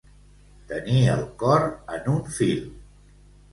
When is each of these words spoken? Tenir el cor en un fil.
Tenir 0.71 1.01
el 1.17 1.21
cor 1.45 1.67
en 1.99 2.11
un 2.17 2.35
fil. 2.41 2.67